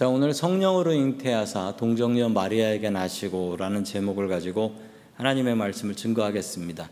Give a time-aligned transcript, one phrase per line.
[0.00, 4.74] 자, 오늘 성령으로 잉태하사 동정녀 마리아에게 나시고라는 제목을 가지고
[5.16, 6.88] 하나님의 말씀을 증거하겠습니다.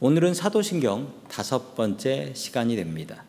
[0.00, 3.22] 오늘은 사도신경 다섯 번째 시간이 됩니다.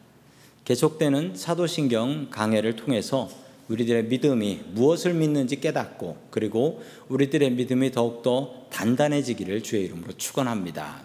[0.63, 3.29] 계속되는 사도신경 강해를 통해서
[3.68, 11.04] 우리들의 믿음이 무엇을 믿는지 깨닫고 그리고 우리들의 믿음이 더욱더 단단해지기를 주의 이름으로 축원합니다.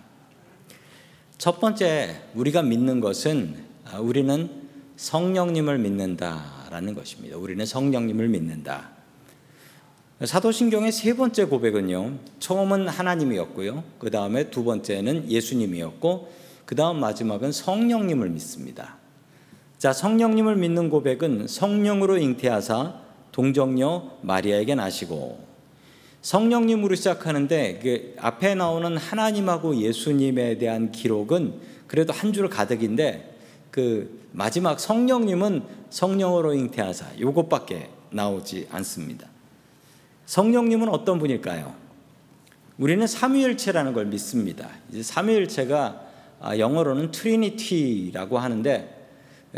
[1.36, 3.56] 첫 번째 우리가 믿는 것은
[3.90, 4.63] 아, 우리는
[4.96, 7.36] 성령님을 믿는다라는 것입니다.
[7.36, 8.90] 우리는 성령님을 믿는다.
[10.24, 12.18] 사도신경의 세 번째 고백은요.
[12.38, 13.82] 처음은 하나님이었고요.
[13.98, 16.32] 그 다음에 두 번째는 예수님이었고
[16.64, 18.96] 그 다음 마지막은 성령님을 믿습니다.
[19.78, 23.00] 자, 성령님을 믿는 고백은 성령으로 잉태하사
[23.32, 25.44] 동정녀 마리아에게 나시고
[26.22, 31.54] 성령님으로 시작하는데 그 앞에 나오는 하나님하고 예수님에 대한 기록은
[31.86, 33.33] 그래도 한 줄 가득인데
[33.74, 39.26] 그 마지막 성령님은 성령으로 잉태하사 요것밖에 나오지 않습니다.
[40.26, 41.74] 성령님은 어떤 분일까요?
[42.78, 44.70] 우리는 삼위일체라는 걸 믿습니다.
[44.92, 46.06] 이제 삼위일체가
[46.38, 49.08] 아, 영어로는 Trinity라고 하는데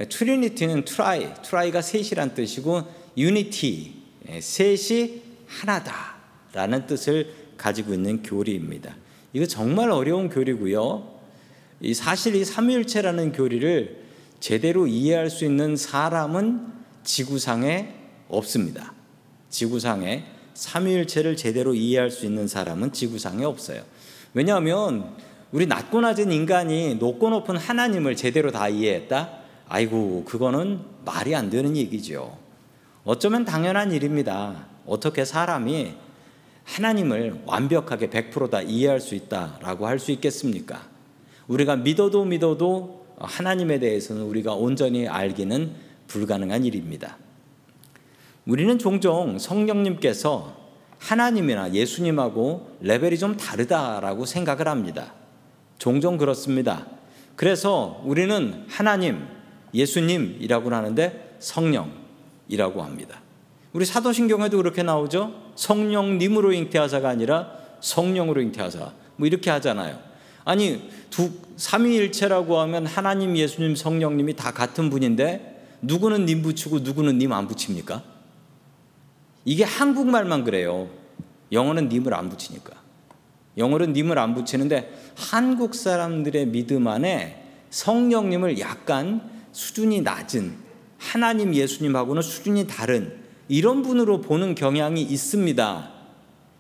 [0.09, 2.85] Trinity는 tri, tri가 셋이란 뜻이고
[3.19, 8.97] unity, 예, 셋이 하나다라는 뜻을 가지고 있는 교리입니다.
[9.35, 11.17] 이거 정말 어려운 교리고요.
[11.83, 14.06] 이 사실 이 삼위일체라는 교리를
[14.41, 16.67] 제대로 이해할 수 있는 사람은
[17.05, 17.95] 지구상에
[18.29, 18.93] 없습니다.
[19.51, 23.83] 지구상에 삼위일체를 제대로 이해할 수 있는 사람은 지구상에 없어요.
[24.35, 25.15] 왜냐하면
[25.53, 29.31] 우리 낮고 낮은 인간이 높고 높은 하나님을 제대로 다 이해했다?
[29.69, 32.37] 아이고, 그거는 말이 안 되는 얘기죠.
[33.05, 34.67] 어쩌면 당연한 일입니다.
[34.87, 35.95] 어떻게 사람이
[36.65, 40.83] 하나님을 완벽하게 100%다 이해할 수 있다라고 할 수 있겠습니까?
[41.47, 45.73] 우리가 믿어도 믿어도 하나님에 대해서는 우리가 온전히 알기는
[46.09, 47.17] 불가능한 일입니다.
[48.47, 50.57] 우리는 종종 성령님께서
[50.99, 55.15] 하나님이나 예수님하고 레벨이 좀 다르다라고 생각을 합니다.
[55.79, 56.87] 종종 그렇습니다.
[57.35, 59.27] 그래서 우리는 하나님,
[59.75, 63.21] 예수님이라고 하는데 성령이라고 합니다.
[63.73, 65.35] 우리 사도신경에도 그렇게 나오죠.
[65.55, 68.93] 성령님으로 잉태하사가 아니라 성령으로 ing태하사.
[69.17, 69.99] 뭐 이렇게 하잖아요.
[70.47, 77.33] 아니 두 삼위일체라고 하면 하나님, 예수님, 성령님이 다 같은 분인데 누구는 님 붙이고 누구는 님
[77.33, 78.03] 안 붙입니까?
[79.45, 80.89] 이게 한국말만 그래요.
[81.51, 82.75] 영어는 님을 안 붙이니까.
[83.59, 90.55] 영어는 님을 안 붙이는데 한국 사람들의 믿음 안에 성령님을 약간 수준이 낮은
[90.99, 93.19] 하나님 예수님하고는 수준이 다른
[93.49, 95.91] 이런 분으로 보는 경향이 있습니다.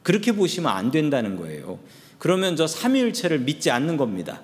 [0.02, 1.78] 그렇게 보시면 안 된다는 거예요.
[2.18, 4.40] 그러면 저 삼위일체를 믿지 않는 겁니다.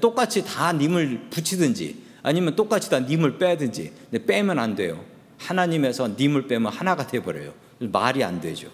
[0.00, 3.92] 똑같이 다 님을 붙이든지 아니면 똑같이 다 님을 빼든지
[4.26, 5.04] 빼면 안 돼요.
[5.38, 7.52] 하나님에서 님을 빼면 하나가 돼버려요.
[7.78, 8.68] 말이 안 되죠.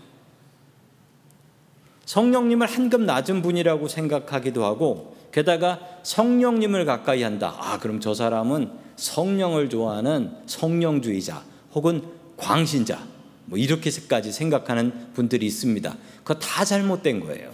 [2.07, 7.55] 성령님을 한급 낮은 분이라고 생각하기도 하고 게다가 성령님을 가까이 한다.
[7.59, 11.43] 아, 그럼 저 사람은 성령을 좋아하는 성령주의자
[11.75, 12.03] 혹은
[12.37, 13.07] 광신자
[13.47, 15.97] 뭐 이렇게까지 생각하는 분들이 있습니다.
[16.23, 17.53] 그거 다 잘못된 거예요.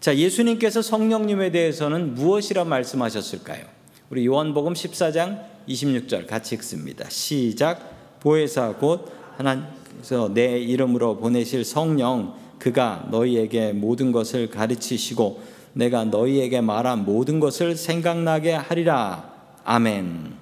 [0.00, 3.66] 자, 예수님께서 성령님에 대해서는 무엇이라 말씀하셨을까요?
[4.08, 7.08] 우리 요한복음 14장 26절 같이 읽습니다.
[7.10, 8.18] 시작.
[8.20, 15.42] 보혜사 곧 하나님께서 내 이름으로 보내실 성령 그가 너희에게 모든 것을 가르치시고
[15.74, 19.34] 내가 너희에게 말한 모든 것을 생각나게 하리라.
[19.64, 20.32] 아멘.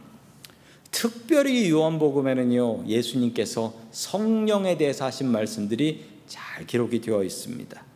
[0.92, 7.87] 특별히 요한복음에는요, 예수님께서 성령에 대해서 하신 말씀들이 잘 기록이 되어 있습니다.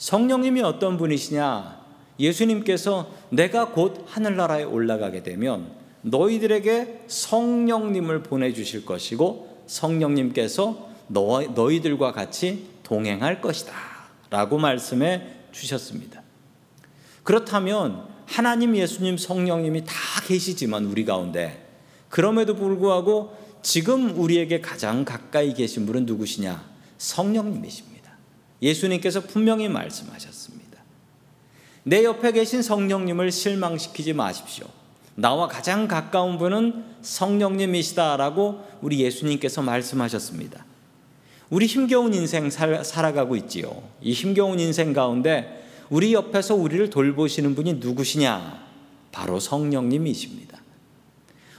[0.00, 1.78] 성령님이 어떤 분이시냐?
[2.18, 13.42] 예수님께서 내가 곧 하늘나라에 올라가게 되면 너희들에게 성령님을 보내주실 것이고 성령님께서 너, 너희들과 같이 동행할
[13.42, 13.74] 것이다.
[14.30, 15.22] 라고 말씀해
[15.52, 16.22] 주셨습니다.
[17.22, 19.94] 그렇다면 하나님, 예수님, 성령님이 다
[20.26, 21.68] 계시지만 우리 가운데
[22.08, 26.64] 그럼에도 불구하고 지금 우리에게 가장 가까이 계신 분은 누구시냐?
[26.96, 27.89] 성령님이십니다.
[28.62, 30.60] 예수님께서 분명히 말씀하셨습니다.
[31.82, 34.66] 내 옆에 계신 성령님을 실망시키지 마십시오.
[35.14, 40.64] 나와 가장 가까운 분은 성령님이시다라고 우리 예수님께서 말씀하셨습니다.
[41.48, 43.82] 우리 힘겨운 인생 살, 살아가고 있지요.
[44.00, 48.68] 이 힘겨운 인생 가운데 우리 옆에서 우리를 돌보시는 분이 누구시냐?
[49.10, 50.60] 바로 성령님이십니다.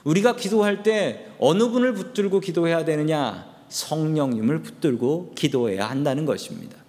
[0.05, 3.51] 우리가 기도할 때 어느 분을 붙들고 기도해야 되느냐?
[3.67, 6.80] 성령님을 붙들고 기도해야 한다는 것입니다.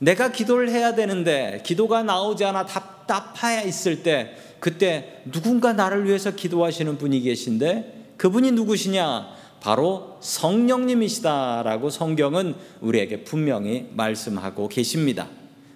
[0.00, 6.98] 내가 기도를 해야 되는데 기도가 나오지 않아 답답해 있을 때 그때 누군가 나를 위해서 기도하시는
[6.98, 9.40] 분이 계신데 그분이 누구시냐?
[9.60, 15.28] 바로 성령님이시다라고 성경은 우리에게 분명히 말씀하고 계십니다.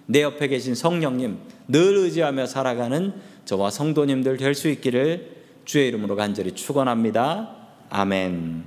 [0.07, 1.37] 내 옆에 계신 성령님,
[1.67, 3.13] 늘 의지하며 살아가는
[3.45, 5.35] 저와 성도님들 될 수 있기를
[5.65, 7.55] 주의 이름으로 간절히 축원합니다.
[7.89, 8.65] 아멘.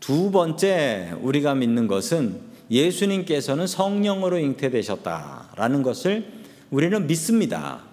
[0.00, 2.40] 두 번째 우리가 믿는 것은
[2.70, 6.32] 예수님께서는 성령으로 잉태되셨다라는 것을
[6.70, 7.84] 우리는 믿습니다.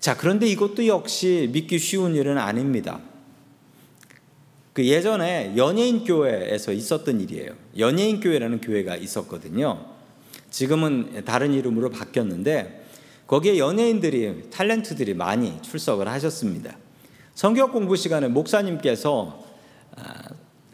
[0.00, 3.00] 자, 그런데 이것도 역시 믿기 쉬운 일은 아닙니다.
[4.72, 7.52] 그 예전에 연예인 교회에서 있었던 일이에요.
[7.78, 9.84] 연예인 교회라는 교회가 있었거든요.
[10.50, 12.86] 지금은 다른 이름으로 바뀌었는데
[13.26, 16.76] 거기에 연예인들이 탤런트들이 많이 출석을 하셨습니다.
[17.34, 19.49] 성경 공부 시간에 목사님께서 아,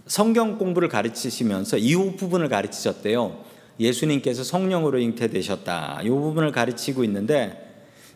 [0.06, 3.44] 성경 공부를 가르치시면서 이 부분을 가르치셨대요.
[3.78, 6.00] 예수님께서 성령으로 잉태되셨다.
[6.04, 7.62] 이 부분을 가르치고 있는데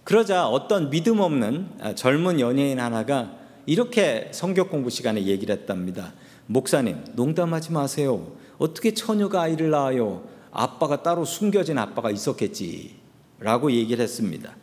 [0.04, 6.14] 그러자 어떤 믿음 없는 아, 젊은 연예인 하나가 이렇게 성경 공부 시간에 얘기를 했답니다.
[6.46, 8.32] 목사님, 농담하지 마세요.
[8.58, 10.24] 어떻게 처녀가 아이를 낳아요?
[10.50, 12.96] 아빠가 따로 숨겨진 아빠가 있었겠지.
[13.38, 14.54] 라고 얘기를 했습니다.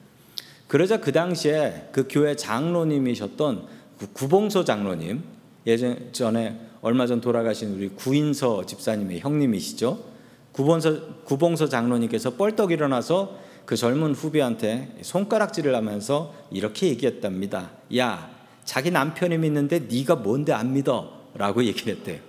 [0.68, 5.24] 그러자 그 당시에 그 교회 장로님이셨던 그 구봉서 장로님,
[5.66, 10.18] 예전에 얼마 전 돌아가신 우리 구인서 집사님의 형님이시죠.
[10.52, 17.72] 구봉서, 구봉서 장로님께서 뻘떡 일어나서 그 젊은 후배한테 손가락질을 하면서 이렇게 얘기했답니다.
[17.98, 18.30] 야,
[18.64, 21.18] 자기 남편이 믿는데 네가 뭔데 안 믿어?
[21.36, 22.20] 라고 얘기를 했대요.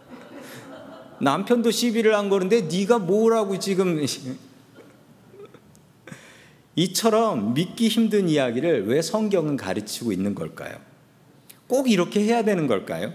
[1.20, 4.04] 남편도 시비를 한 거는데 네가 뭐라고 지금
[6.76, 10.87] 이처럼 믿기 힘든 이야기를 왜 성경은 가르치고 있는 걸까요?
[11.68, 13.12] 꼭 이렇게 해야 되는 걸까요?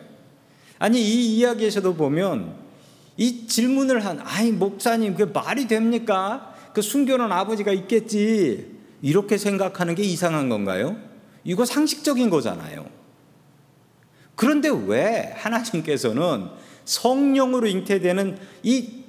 [0.79, 2.55] 아니 이 이야기에서도 보면
[3.17, 6.53] 이 질문을 한 아이 목사님 그 말이 됩니까?
[6.73, 8.71] 그 숨겨놓은 아버지가 있겠지
[9.01, 10.95] 이렇게 생각하는 게 이상한 건가요?
[11.43, 12.85] 이거 상식적인 거잖아요.
[14.35, 16.47] 그런데 왜 하나님께서는
[16.85, 19.03] 성령으로 잉태되는 이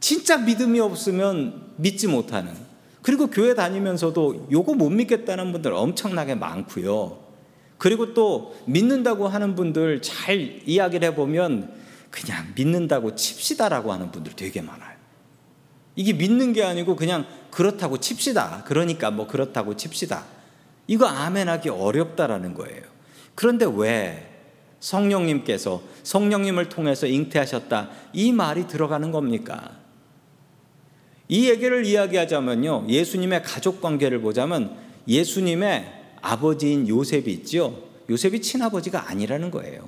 [0.00, 2.54] 진짜 믿음이 없으면 믿지 못하는
[3.02, 7.18] 그리고 교회 다니면서도 요거 못 믿겠다는 분들 엄청나게 많고요.
[7.82, 11.68] 그리고 또 믿는다고 하는 분들 잘 이야기를 해보면
[12.12, 14.96] 그냥 믿는다고 칩시다라고 하는 분들 되게 많아요.
[15.96, 18.62] 이게 믿는 게 아니고 그냥 그렇다고 칩시다.
[18.68, 20.26] 그러니까 뭐 그렇다고 칩시다.
[20.86, 22.82] 이거 아멘하기 어렵다라는 거예요.
[23.34, 24.30] 그런데 왜
[24.78, 29.72] 성령님께서 성령님을 통해서 잉태하셨다 이 말이 들어가는 겁니까?
[31.26, 32.86] 이 얘기를 이야기하자면요.
[32.88, 34.76] 예수님의 가족 관계를 보자면
[35.08, 37.82] 예수님의 아버지인 요셉이 있죠.
[38.08, 39.86] 요셉이 친아버지가 아니라는 거예요.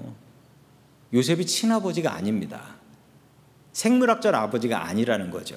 [1.13, 2.77] 요셉이 친아버지가 아닙니다.
[3.73, 5.57] 생물학적 아버지가 아니라는 거죠.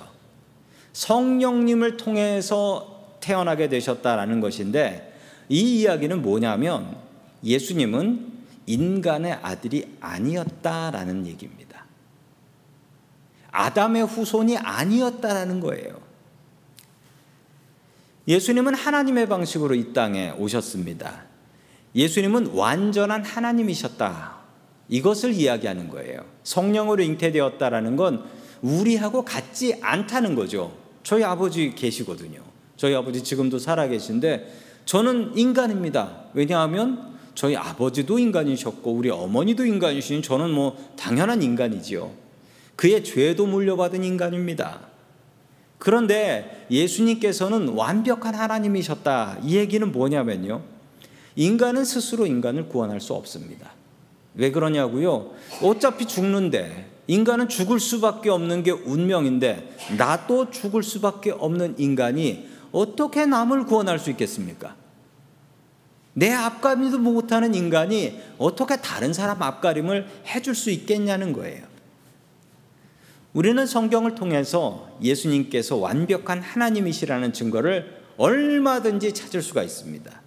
[0.93, 5.13] 성령님을 통해서 태어나게 되셨다라는 것인데
[5.49, 6.97] 이 이야기는 뭐냐면
[7.43, 8.33] 예수님은
[8.65, 11.85] 인간의 아들이 아니었다라는 얘기입니다.
[13.51, 16.06] 아담의 후손이 아니었다라는 거예요.
[18.27, 21.25] 예수님은 하나님의 방식으로 이 땅에 오셨습니다.
[21.95, 24.37] 예수님은 완전한 하나님이셨다.
[24.89, 26.25] 이것을 이야기하는 거예요.
[26.43, 28.25] 성령으로 잉태되었다라는 건
[28.61, 30.75] 우리하고 같지 않다는 거죠.
[31.03, 32.41] 저희 아버지 계시거든요.
[32.75, 34.53] 저희 아버지 지금도 살아 계신데
[34.85, 36.25] 저는 인간입니다.
[36.33, 42.11] 왜냐하면 저희 아버지도 인간이셨고 우리 어머니도 인간이신 저는 뭐 당연한 인간이지요.
[42.75, 44.81] 그의 죄도 물려받은 인간입니다.
[45.77, 49.37] 그런데 예수님께서는 완벽한 하나님이셨다.
[49.43, 50.61] 이 얘기는 뭐냐면요.
[51.35, 53.71] 인간은 스스로 인간을 구원할 수 없습니다.
[54.33, 55.31] 왜 그러냐고요?
[55.61, 63.65] 어차피 죽는데 인간은 죽을 수밖에 없는 게 운명인데 나도 죽을 수밖에 없는 인간이 어떻게 남을
[63.65, 64.75] 구원할 수 있겠습니까?
[66.13, 71.63] 내 앞가림도 못하는 인간이 어떻게 다른 사람 앞가림을 해줄 수 있겠냐는 거예요.
[73.33, 80.21] 우리는 성경을 통해서 예수님께서 완벽한 하나님이시라는 증거를 얼마든지 찾을 수가 있습니다.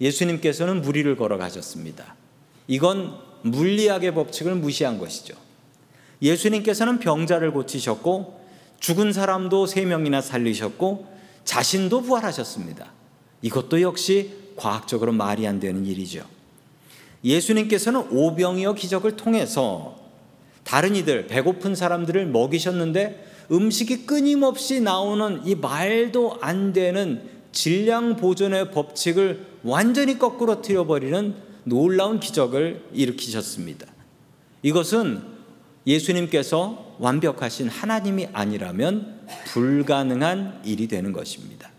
[0.00, 2.14] 예수님께서는 무리를 걸어가셨습니다.
[2.68, 5.34] 이건 물리학의 법칙을 무시한 것이죠.
[6.22, 8.40] 예수님께서는 병자를 고치셨고
[8.80, 11.06] 죽은 사람도 세 명이나 살리셨고
[11.44, 12.92] 자신도 부활하셨습니다.
[13.42, 16.24] 이것도 역시 과학적으로 말이 안 되는 일이죠.
[17.24, 20.07] 예수님께서는 오병이어 기적을 통해서
[20.68, 27.22] 다른 이들 배고픈 사람들을 먹이셨는데 음식이 끊임없이 나오는 이 말도 안 되는
[27.52, 31.34] 질량 보존의 법칙을 완전히 거꾸로 틀어버리는
[31.64, 33.86] 놀라운 기적을 일으키셨습니다.
[34.60, 35.22] 이것은
[35.86, 41.70] 예수님께서 완벽하신 하나님이 아니라면 불가능한 일이 되는 것입니다.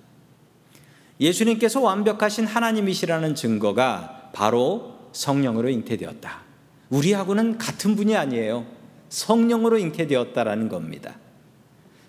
[1.22, 6.42] 예수님께서 완벽하신 하나님이시라는 증거가 바로 성령으로 잉태되었다.
[6.90, 8.79] 우리하고는 같은 분이 아니에요.
[9.10, 11.16] 성령으로 잉태되었다라는 겁니다.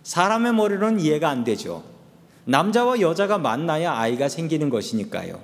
[0.02, 1.83] 사람의 머리로는 이해가 안 되죠.
[2.45, 5.40] 남자와 여자가 만나야 아이가 생기는 것이니까요.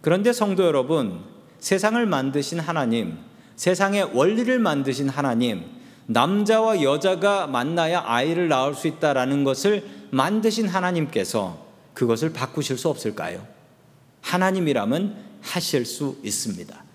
[0.00, 1.20] 그런데 성도 여러분,
[1.58, 3.18] 세상을 만드신 하나님,
[3.56, 5.64] 세상의 원리를 만드신 하나님,
[6.06, 13.44] 남자와 여자가 만나야 아이를 낳을 수 있다라는 것을 만드신 하나님께서 그것을 바꾸실 수 없을까요?
[14.20, 16.85] 하나님이라면 하실 수 있습니다.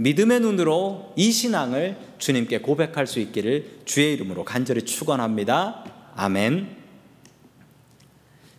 [0.00, 5.84] 믿음의 눈으로 이 신앙을 주님께 고백할 수 있기를 주의 이름으로 간절히 축원합니다.
[6.16, 6.74] 아멘.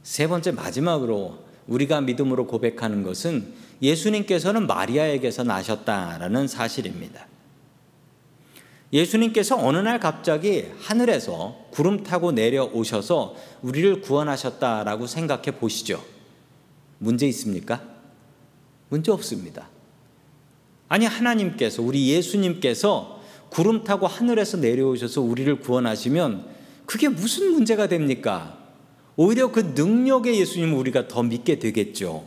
[0.04, 7.26] 세 번째 마지막으로 우리가 믿음으로 고백하는 것은 예수님께서는 마리아에게서 나셨다라는 사실입니다.
[8.94, 16.06] 예수님께서 어느 날 갑자기 하늘에서 구름 타고 내려오셔서 우리를 구원하셨다라고 생각해 보시죠.
[17.00, 17.82] 문제 있습니까?
[18.90, 19.70] 문제 없습니다.
[20.92, 26.46] 아니, 하나님께서, 우리 예수님께서 구름 타고 하늘에서 내려오셔서 우리를 구원하시면
[26.86, 28.58] 그게 무슨 문제가 됩니까?
[29.16, 32.26] 오히려 그 능력의 예수님을 우리가 더 믿게 되겠죠.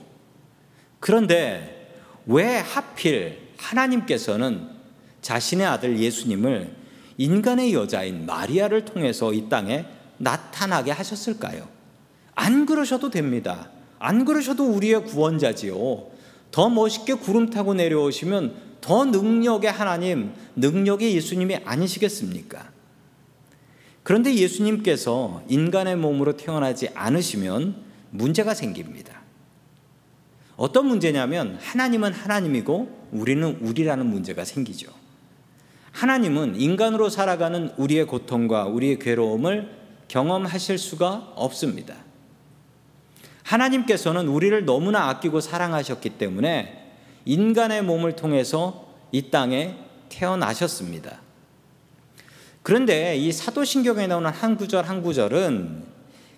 [0.98, 1.90] 그런데
[2.24, 4.66] 왜 하필 하나님께서는
[5.20, 6.74] 자신의 아들 예수님을
[7.18, 9.84] 인간의 여자인 마리아를 통해서 이 땅에
[10.16, 11.68] 나타나게 하셨을까요?
[12.34, 13.68] 안 그러셔도 됩니다.
[13.98, 16.13] 안 그러셔도 우리의 구원자지요.
[16.54, 22.70] 더 멋있게 구름 타고 내려오시면 더 능력의 하나님, 능력의 예수님이 아니시겠습니까?
[24.04, 27.74] 그런데 예수님께서 인간의 몸으로 태어나지 않으시면
[28.10, 29.20] 문제가 생깁니다.
[30.54, 34.92] 어떤 문제냐면 하나님은 하나님이고 우리는 우리라는 문제가 생기죠.
[35.90, 39.72] 하나님은 인간으로 살아가는 우리의 고통과 우리의 괴로움을
[40.06, 41.96] 경험하실 수가 없습니다.
[43.44, 46.82] 하나님께서는 우리를 너무나 아끼고 사랑하셨기 때문에
[47.24, 49.76] 인간의 몸을 통해서 이 땅에
[50.08, 51.20] 태어나셨습니다.
[52.62, 55.84] 그런데 이 사도신경에 나오는 한 구절 한 구절은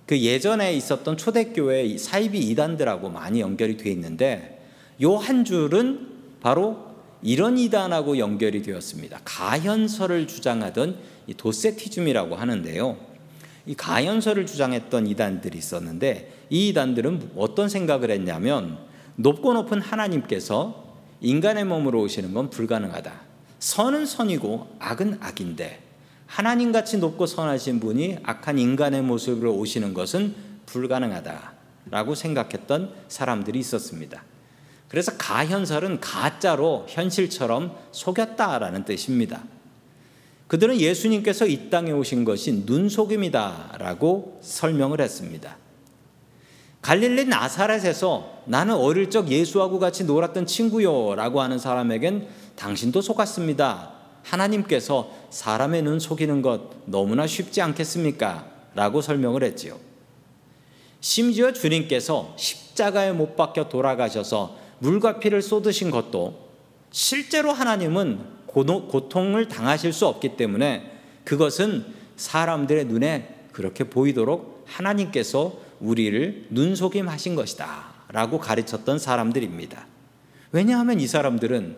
[0.07, 4.61] 그 예전에 있었던 초대교회 사이비 이단들하고 많이 연결이 되어 있는데
[5.03, 6.09] 요 한 줄은
[6.41, 9.21] 바로 이런 이단하고 연결이 되었습니다.
[9.25, 12.97] 가현설을 주장하던 이 도세티즘이라고 하는데요.
[13.67, 18.79] 이 가현설을 주장했던 이단들이 있었는데 이 이단들은 어떤 생각을 했냐면
[19.17, 23.13] 높고 높은 하나님께서 인간의 몸으로 오시는 건 불가능하다.
[23.59, 25.83] 선은 선이고 악은 악인데
[26.27, 30.35] 하나님 같이 높고 선하신 분이 악한 인간의 모습으로 오시는 것은
[30.67, 34.23] 불가능하다라고 생각했던 사람들이 있었습니다.
[34.89, 39.43] 그래서 가현설은 가짜로 현실처럼 속였다라는 뜻입니다.
[40.47, 45.57] 그들은 예수님께서 이 땅에 오신 것이 눈속임이다라고 설명을 했습니다.
[46.83, 53.93] 갈릴리 나사렛에서 나는 어릴 적 예수하고 같이 놀았던 친구요라고 하는 사람에겐 당신도 속았습니다.
[54.23, 58.47] 하나님께서 사람의 눈 속이는 것 너무나 쉽지 않겠습니까?
[58.75, 59.79] 라고 설명을 했지요.
[61.01, 66.47] 심지어 주님께서 십자가에 못 박혀 돌아가셔서 물과 피를 쏟으신 것도
[66.93, 70.93] 실제로 하나님은 고통을 당하실 수 없기 때문에
[71.25, 71.85] 그것은
[72.17, 79.87] 사람들의 눈에 그렇게 보이도록 하나님께서 우리를 눈속임하신 것이다 라고 가르쳤던 사람들입니다.
[80.53, 81.77] 왜냐하면 이 사람들은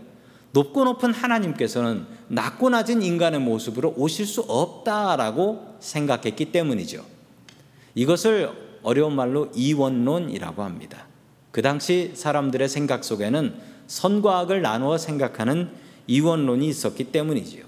[0.53, 7.05] 높고 높은 하나님께서는 낮고 낮은 인간의 모습으로 오실 수 없다라고 생각했기 때문이죠.
[7.95, 8.51] 이것을
[8.83, 11.07] 어려운 말로 이원론이라고 합니다.
[11.51, 13.55] 그 당시 사람들의 생각 속에는
[13.87, 15.71] 선과 악을 나누어 생각하는
[16.09, 17.65] 이원론이 있었기 때문이지요.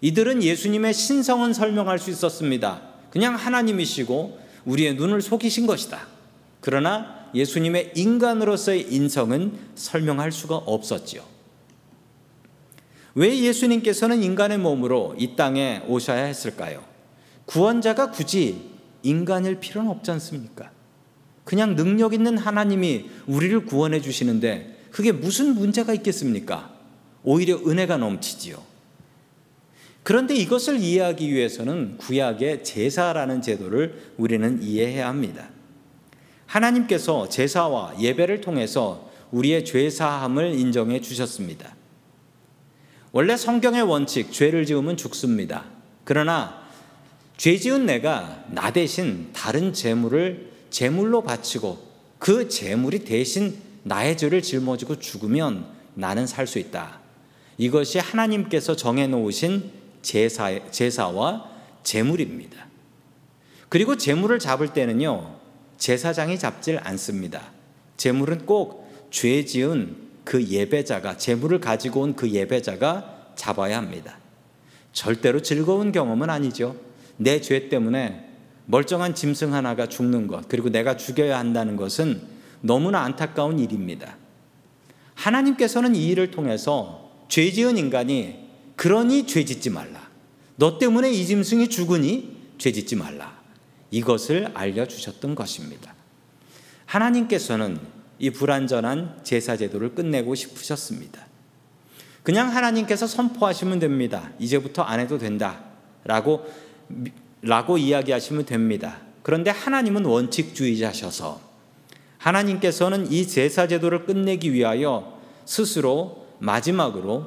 [0.00, 2.82] 이들은 예수님의 신성은 설명할 수 있었습니다.
[3.10, 6.06] 그냥 하나님이시고 우리의 눈을 속이신 것이다.
[6.60, 11.22] 그러나 예수님의 인간으로서의 인성은 설명할 수가 없었지요.
[13.14, 16.84] 왜 예수님께서는 인간의 몸으로 이 땅에 오셔야 했을까요?
[17.46, 18.70] 구원자가 굳이
[19.02, 20.70] 인간일 필요는 없지 않습니까?
[21.44, 26.75] 그냥 능력 있는 하나님이 우리를 구원해 주시는데 그게 무슨 문제가 있겠습니까?
[27.26, 28.62] 오히려 은혜가 넘치지요.
[30.04, 35.48] 그런데 이것을 이해하기 위해서는 구약의 제사라는 제도를 우리는 이해해야 합니다.
[36.46, 41.74] 하나님께서 제사와 예배를 통해서 우리의 죄 사함을 인정해 주셨습니다.
[43.10, 45.64] 원래 성경의 원칙 죄를 지으면 죽습니다.
[46.04, 46.62] 그러나
[47.36, 51.84] 죄 지은 내가 나 대신 다른 재물을 제물로 바치고
[52.20, 57.05] 그 제물이 대신 나의 죄를 짊어지고 죽으면 나는 살 수 있다.
[57.58, 59.70] 이것이 하나님께서 정해 놓으신
[60.02, 61.50] 제사, 제사와
[61.82, 62.66] 제물입니다.
[63.68, 65.36] 그리고 제물을 잡을 때는요,
[65.78, 67.42] 제사장이 잡질 않습니다.
[67.96, 74.18] 제물은 꼭 죄 지은 그 예배자가 재물을 가지고 온 그 예배자가 잡아야 합니다.
[74.92, 76.76] 절대로 즐거운 경험은 아니죠.
[77.16, 78.28] 내 죄 때문에
[78.66, 82.20] 멀쩡한 짐승 하나가 죽는 것, 그리고 내가 죽여야 한다는 것은
[82.60, 84.16] 너무나 안타까운 일입니다.
[85.14, 90.08] 하나님께서는 이 일을 통해서 죄 지은 인간이 그러니 죄 짓지 말라.
[90.56, 93.36] 너 때문에 이 짐승이 죽으니 죄 짓지 말라.
[93.90, 95.94] 이것을 알려주셨던 것입니다.
[96.86, 97.78] 하나님께서는
[98.18, 101.26] 이 불완전한 제사 제도를 끝내고 싶으셨습니다.
[102.22, 104.30] 그냥 하나님께서 선포하시면 됩니다.
[104.38, 105.64] 이제부터 안 해도 된다.
[106.04, 106.46] 라고,
[107.42, 109.00] 라고 이야기하시면 됩니다.
[109.22, 111.40] 그런데 하나님은 원칙주의자셔서
[112.18, 117.26] 하나님께서는 이 제사 제도를 끝내기 위하여 스스로 마지막으로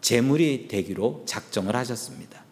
[0.00, 2.44] 제물이 되기로 작정을 하셨습니다.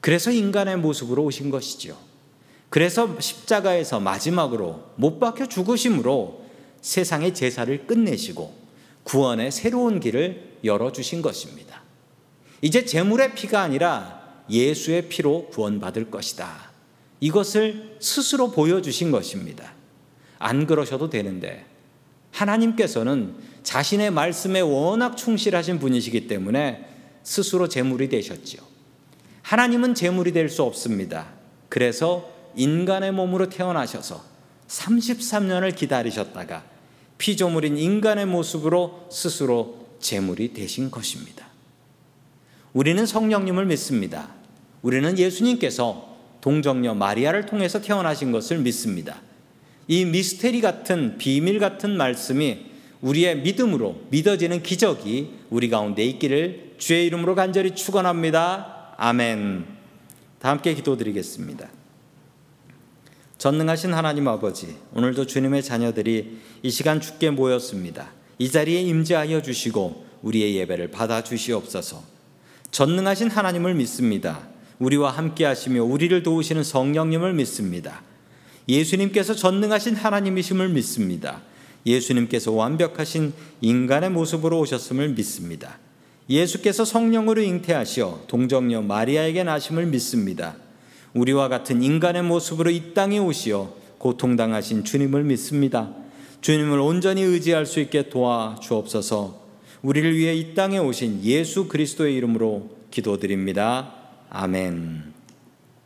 [0.00, 1.96] 그래서 인간의 모습으로 오신 것이죠.
[2.68, 6.44] 그래서 십자가에서 마지막으로 못 박혀 죽으심으로
[6.80, 8.54] 세상의 제사를 끝내시고
[9.04, 11.82] 구원의 새로운 길을 열어주신 것입니다.
[12.62, 16.70] 이제 제물의 피가 아니라 예수의 피로 구원받을 것이다.
[17.20, 19.72] 이것을 스스로 보여주신 것입니다.
[20.38, 21.66] 안 그러셔도 되는데
[22.32, 26.86] 하나님께서는 자신의 말씀에 워낙 충실하신 분이시기 때문에
[27.22, 28.60] 스스로 제물이 되셨지요.
[29.42, 31.28] 하나님은 제물이 될 수 없습니다.
[31.68, 34.22] 그래서 인간의 몸으로 태어나셔서
[34.68, 36.64] 33년을 기다리셨다가
[37.18, 41.46] 피조물인 인간의 모습으로 스스로 제물이 되신 것입니다.
[42.72, 44.30] 우리는 성령님을 믿습니다.
[44.82, 49.20] 우리는 예수님께서 동정녀 마리아를 통해서 태어나신 것을 믿습니다.
[49.88, 52.69] 이 미스테리 같은 비밀 같은 말씀이
[53.02, 58.94] 우리의 믿음으로 믿어지는 기적이 우리 가운데 있기를 주의 이름으로 간절히 축원합니다.
[58.96, 59.66] 아멘.
[60.38, 61.68] 다 함께 기도드리겠습니다.
[63.38, 68.12] 전능하신 하나님 아버지, 오늘도 주님의 자녀들이 이 시간 주께 모였습니다.
[68.38, 72.02] 이 자리에 임재하여 주시고 우리의 예배를 받아 주시옵소서.
[72.70, 74.46] 전능하신 하나님을 믿습니다.
[74.78, 78.02] 우리와 함께 하시며 우리를 도우시는 성령님을 믿습니다.
[78.68, 81.42] 예수님께서 전능하신 하나님이심을 믿습니다.
[81.86, 85.78] 예수님께서 완벽하신 인간의 모습으로 오셨음을 믿습니다.
[86.28, 90.56] 예수께서 성령으로 잉태하시어 동정녀 마리아에게 나심을 믿습니다.
[91.14, 95.90] 우리와 같은 인간의 모습으로 이 땅에 오시어 고통당하신 주님을 믿습니다.
[96.40, 99.40] 주님을 온전히 의지할 수 있게 도와 주옵소서.
[99.82, 103.94] 우리를 위해 이 땅에 오신 예수 그리스도의 이름으로 기도드립니다.
[104.30, 105.19] 아멘.